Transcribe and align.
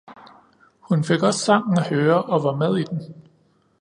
Hun 0.81 1.03
fik 1.03 1.23
også 1.23 1.39
sangen 1.39 1.77
at 1.77 1.87
høre 1.89 2.23
og 2.23 2.43
var 2.43 2.55
med 2.55 2.77
i 2.77 2.83
den 2.83 3.15